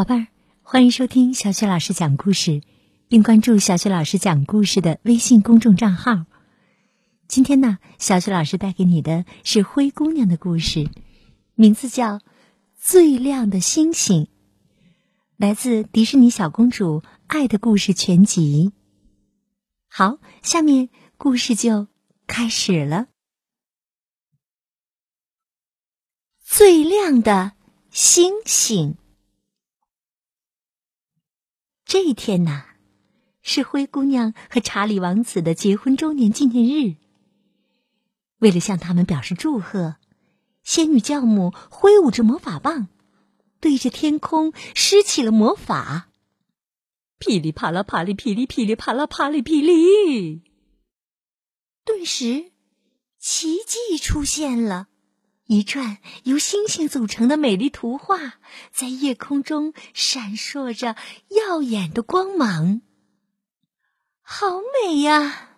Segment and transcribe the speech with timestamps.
[0.00, 0.28] 宝贝儿，
[0.62, 2.62] 欢迎收听小雪老师讲故事，
[3.08, 6.24] 并关注小雪老师讲故事的微信公众账号。
[7.28, 10.88] 今天呢，小雪老师带给你的是灰姑娘的故事，
[11.54, 12.14] 名字叫
[12.78, 14.24] 《最亮的星星》，
[15.36, 18.72] 来自迪士尼小公主《爱的故事全集》。
[19.86, 20.88] 好，下面
[21.18, 21.88] 故事就
[22.26, 23.08] 开始了。
[26.42, 27.52] 最亮的
[27.90, 28.96] 星星。
[31.90, 32.66] 这一天呐，
[33.42, 36.94] 是灰姑娘和查理王子的结婚周年纪念日。
[38.38, 39.96] 为了向他们表示祝贺，
[40.62, 42.86] 仙女教母挥舞着魔法棒，
[43.58, 46.10] 对着天空施起了魔法。
[47.18, 50.44] 噼里啪啦，啪里噼里噼里啪啦，啪里噼里。
[51.84, 52.52] 顿时，
[53.18, 54.86] 奇迹出现了。
[55.52, 58.34] 一串由星星组成的美丽图画，
[58.70, 60.94] 在夜空中闪烁着
[61.28, 62.82] 耀眼的光芒。
[64.22, 65.48] 好美呀！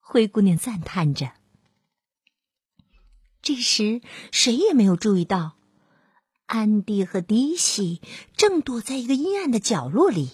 [0.00, 1.34] 灰姑娘赞叹着。
[3.42, 4.00] 这时，
[4.32, 5.56] 谁也没有注意到，
[6.46, 8.02] 安迪和迪西
[8.36, 10.32] 正躲在一个阴暗的角落里，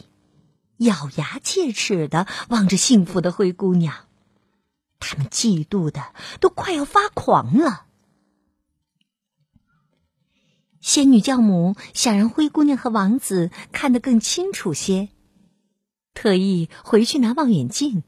[0.79, 4.09] 咬牙切齿的望着幸福的灰姑娘。
[4.99, 7.89] 他们嫉妒的都快要发狂了。
[10.85, 15.09] 仙女教母想让灰姑娘和王子看得更清楚些，
[16.13, 18.03] 特意回去拿望远镜。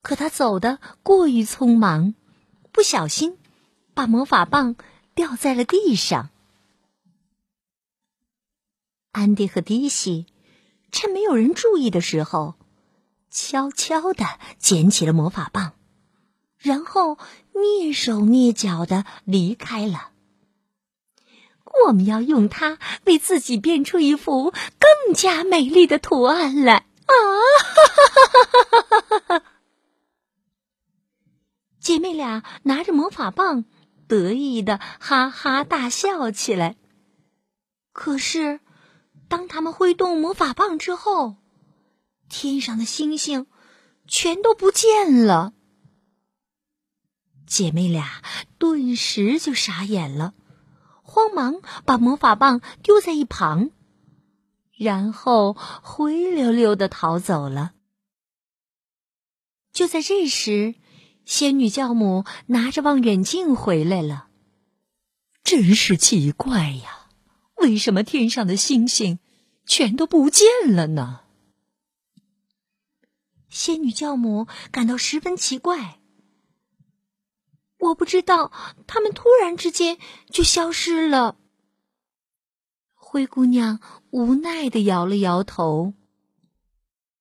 [0.00, 2.14] 可她走得过于匆忙，
[2.72, 3.36] 不小心
[3.92, 4.76] 把魔法棒
[5.14, 6.30] 掉在了地上。
[9.10, 10.24] 安迪和迪西
[10.90, 12.54] 趁没有人注意的时候，
[13.30, 14.24] 悄悄的
[14.58, 15.74] 捡起了魔法棒，
[16.56, 17.18] 然后
[17.52, 20.11] 蹑手蹑脚的离开了。
[21.86, 27.12] 我们要用它为自己变出一幅更加美丽的图案来啊！
[31.80, 33.64] 姐妹俩拿着魔法棒，
[34.06, 36.76] 得意的哈哈大笑起来。
[37.92, 38.60] 可是，
[39.28, 41.36] 当他们挥动魔法棒之后，
[42.28, 43.46] 天上的星星
[44.06, 45.52] 全都不见了。
[47.46, 48.22] 姐妹俩
[48.58, 50.32] 顿时就傻眼了。
[51.12, 53.70] 慌忙把魔法棒丢在一旁，
[54.74, 57.74] 然后灰溜溜的逃走了。
[59.74, 60.74] 就在这时，
[61.26, 64.28] 仙女教母拿着望远镜回来了。
[65.44, 67.08] 真是奇怪呀，
[67.56, 69.18] 为什么天上的星星
[69.66, 71.20] 全都不见了呢？
[73.50, 76.00] 仙女教母感到十分奇怪。
[77.92, 78.50] 我不知道，
[78.86, 79.98] 他们突然之间
[80.30, 81.36] 就消失了。
[82.94, 83.80] 灰姑娘
[84.10, 85.92] 无奈的摇了摇头。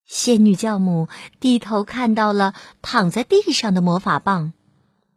[0.06, 1.10] 仙女教母
[1.42, 4.54] 低头看到了躺在地上的魔法棒，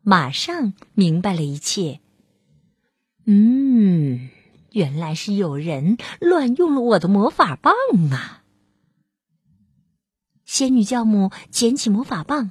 [0.02, 2.00] 马上明白了一切。
[3.24, 4.28] 嗯，
[4.72, 7.74] 原来是有人乱用了我的魔法棒
[8.10, 8.42] 啊！
[10.44, 12.50] 仙女教母捡起魔法棒。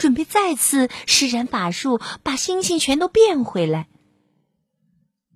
[0.00, 3.86] 准备再次施展法术，把星星全都变回来。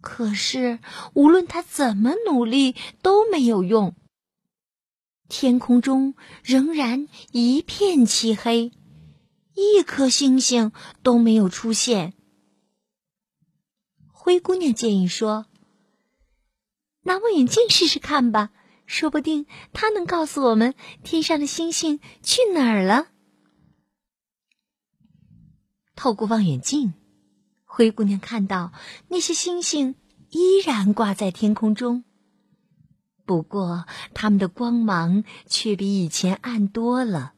[0.00, 0.78] 可是
[1.12, 3.94] 无论他怎么努力都没有用。
[5.28, 8.72] 天空中仍然一片漆黑，
[9.54, 10.72] 一颗星星
[11.02, 12.14] 都没有出现。
[14.12, 15.44] 灰姑娘建议说
[17.04, 18.50] ：“拿望远镜试试看吧，
[18.86, 23.08] 说不定它能告诉我们天上的星星去哪儿了。”
[26.04, 26.92] 透过望远镜，
[27.64, 28.74] 灰姑娘看到
[29.08, 29.94] 那些星星
[30.28, 32.04] 依然挂在天空中，
[33.24, 37.32] 不过它们的光芒却比以前暗多了，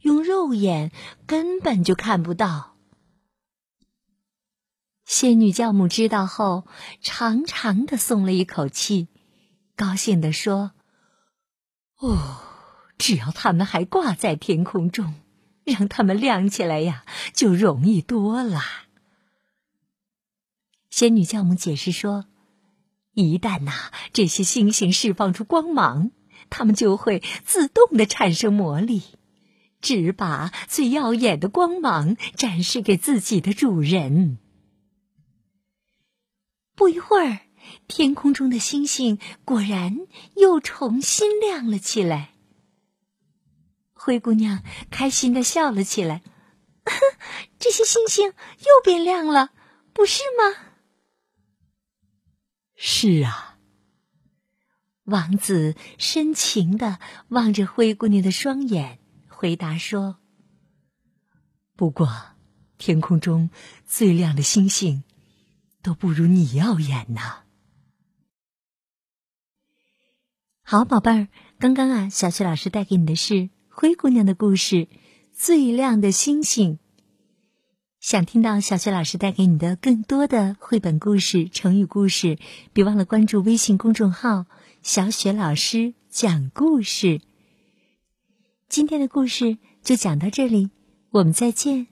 [0.00, 0.90] 用肉眼
[1.26, 2.78] 根本就看不到。
[5.04, 6.66] 仙女教母知道后，
[7.02, 9.08] 长长的松了一口气，
[9.76, 10.72] 高兴地说
[12.00, 12.38] ：“哦，
[12.96, 15.12] 只要它们还挂在天空中。”
[15.64, 18.60] 让它们亮起来呀，就容易多了。
[20.90, 22.26] 仙女教母解释说
[23.14, 23.72] ：“一旦呐
[24.12, 26.10] 这些星星释放出光芒，
[26.50, 29.02] 它们就会自动的产生魔力，
[29.80, 34.38] 只把最耀眼的光芒展示给自己的主人。”
[36.74, 37.40] 不一会儿，
[37.86, 39.98] 天空中的星星果然
[40.36, 42.31] 又重新亮了起来。
[44.04, 46.22] 灰姑娘开心的笑了起来，
[47.60, 49.52] 这些星星又变亮了，
[49.92, 50.58] 不是吗？
[52.74, 53.60] 是啊，
[55.04, 60.18] 王子深情的望着灰姑娘的双眼，回答说
[61.76, 62.34] ：“不过，
[62.78, 63.50] 天空中
[63.86, 65.04] 最亮的星星，
[65.80, 67.44] 都不如你耀眼呢。”
[70.66, 71.28] 好，宝贝儿，
[71.60, 74.76] 刚刚啊，小雪老师带给你的是灰姑娘的故事
[75.32, 76.74] 《最亮的星星》。
[78.00, 82.38] 想听到小雪老师带给你的更多的绘本故事、成语故事，
[82.74, 84.44] 别忘了关注微信公众号
[84.82, 87.22] “小雪老师讲故事”。
[88.68, 90.68] 今天的故事就讲到这里，
[91.10, 91.91] 我们再见。